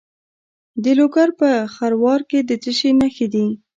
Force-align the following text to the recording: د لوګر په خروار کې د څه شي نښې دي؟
د 0.83 0.85
لوګر 0.99 1.29
په 1.39 1.49
خروار 1.75 2.21
کې 2.29 2.39
د 2.49 2.51
څه 2.63 2.71
شي 2.77 2.91
نښې 2.99 3.27
دي؟ 3.33 3.47